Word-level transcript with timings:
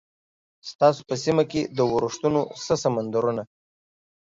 ستاسو 0.69 1.01
په 1.09 1.15
سیمه 1.23 1.43
کې 1.51 1.61
د 1.77 1.79
ورښتونو 1.93 2.41
څه 2.65 2.73
سمندرونه؟ 2.83 3.43